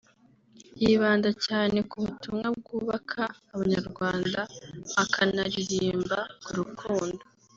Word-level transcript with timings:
yibanda 0.81 1.29
cyane 1.45 1.77
ku 1.89 1.95
butumwa 2.03 2.47
bwubaka 2.57 3.21
abanyarwanda 3.53 4.39
akanaririmba 5.03 6.19
ku 6.43 6.51
rukundo 6.59 7.23